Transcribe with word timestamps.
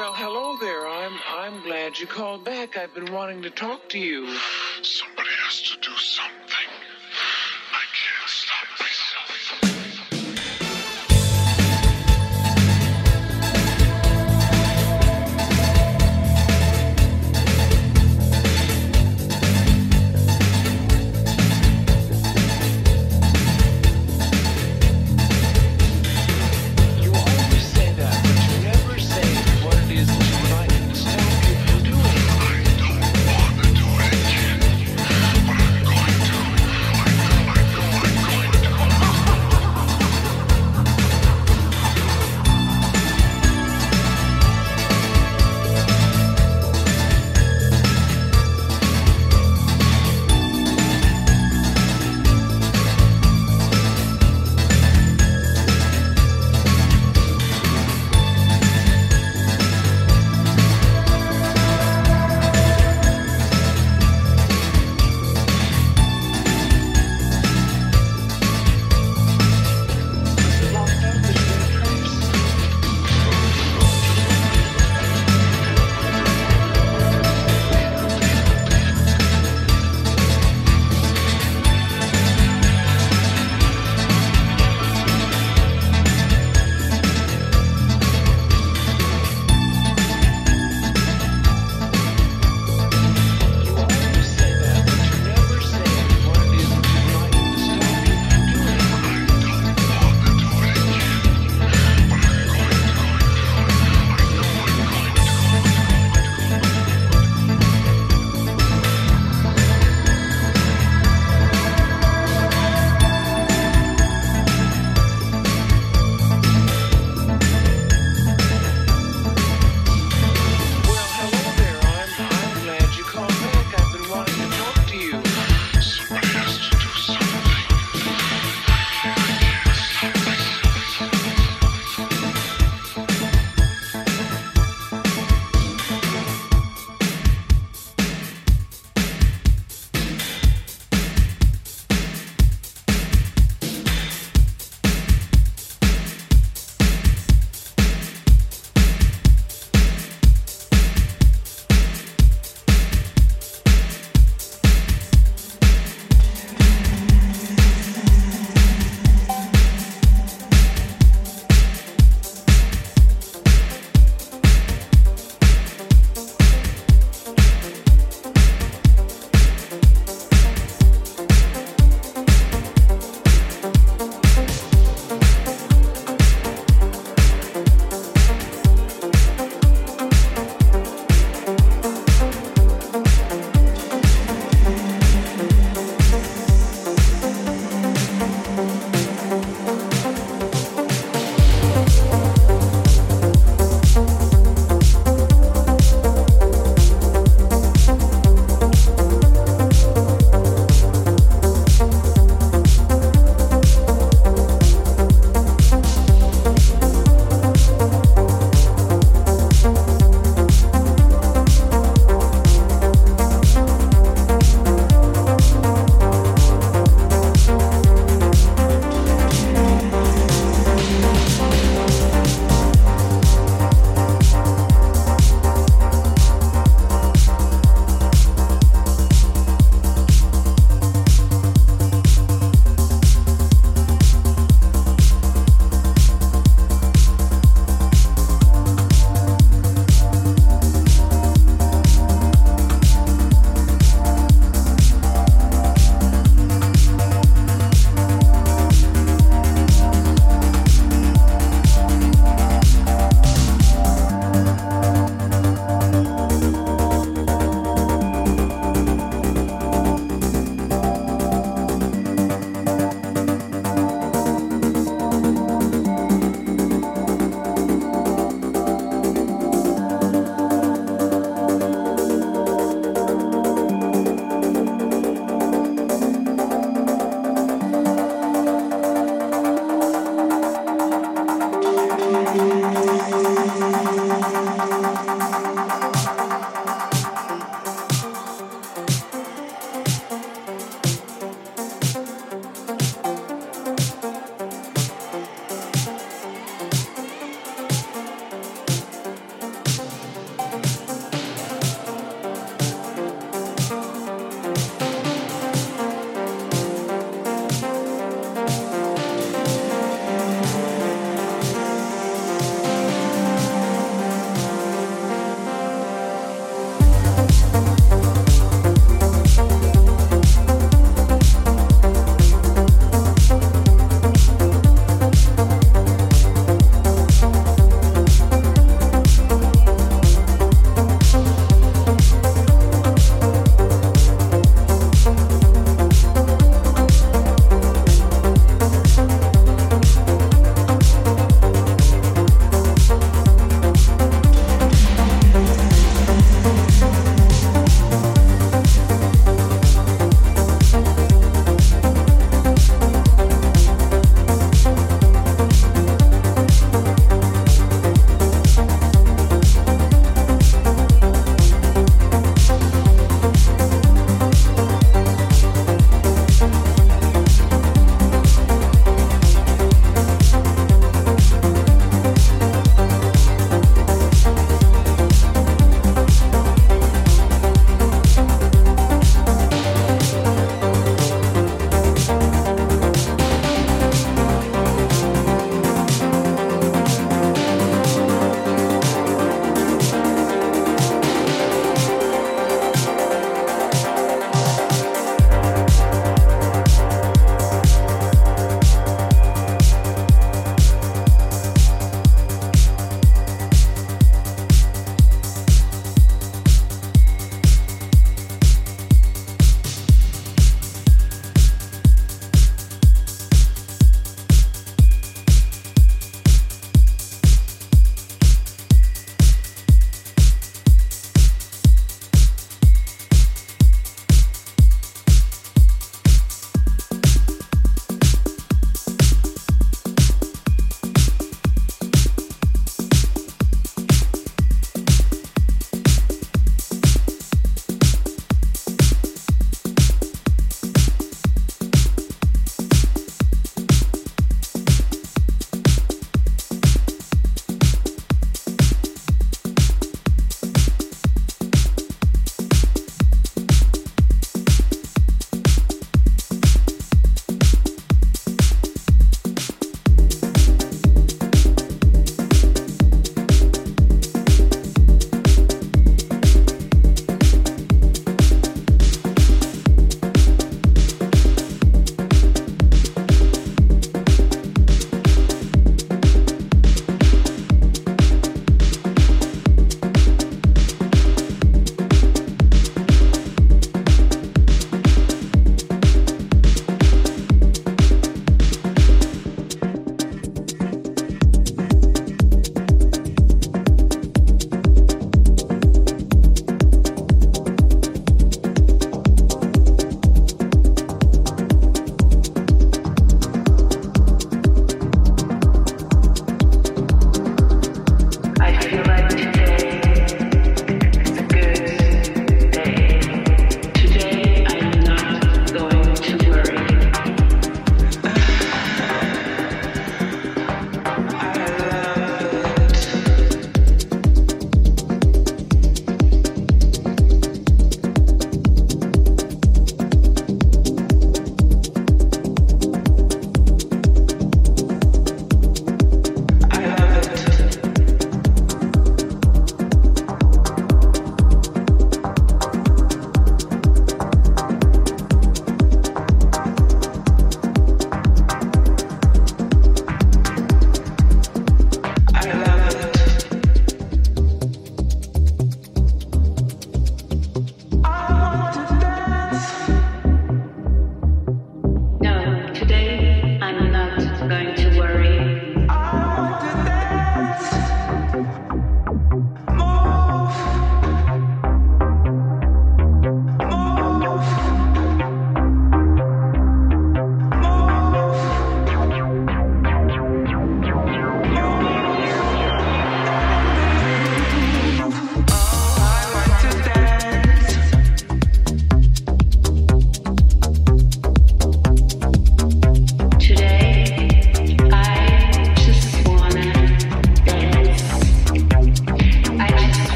Well, 0.00 0.14
hello 0.14 0.56
there. 0.56 0.88
I'm 0.88 1.12
I'm 1.28 1.62
glad 1.62 1.98
you 1.98 2.06
called 2.06 2.42
back. 2.42 2.78
I've 2.78 2.94
been 2.94 3.12
wanting 3.12 3.42
to 3.42 3.50
talk 3.50 3.86
to 3.90 3.98
you. 3.98 4.34
Somebody 4.80 5.28
has 5.44 5.60
to 5.60 5.76
do 5.78 5.94
something. 5.98 6.29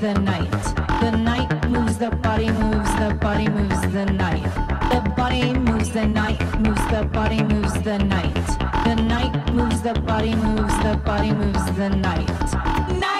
The 0.00 0.14
night. 0.14 0.50
The 1.02 1.10
night 1.10 1.68
moves 1.68 1.98
the 1.98 2.10
body, 2.10 2.50
moves 2.50 2.90
the 2.94 3.14
body 3.20 3.48
moves 3.48 3.80
the 3.92 4.06
night. 4.06 4.42
The 4.90 5.12
body 5.14 5.52
moves 5.52 5.90
the 5.90 6.06
night, 6.06 6.40
moves 6.58 6.86
the 6.88 7.04
body 7.12 7.42
moves 7.42 7.74
the 7.82 7.98
night. 7.98 8.34
The 8.84 8.94
night 8.94 9.52
moves 9.52 9.82
the 9.82 9.92
body, 9.92 10.34
moves 10.34 10.76
the 10.78 10.98
body 11.04 11.32
moves 11.32 11.64
the 11.76 11.90
night. 11.90 12.28
Night 12.98 13.19